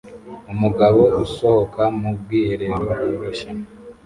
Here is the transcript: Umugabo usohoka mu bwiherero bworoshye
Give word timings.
Umugabo 0.53 1.01
usohoka 1.23 1.81
mu 1.99 2.09
bwiherero 2.19 2.75
bworoshye 2.91 3.47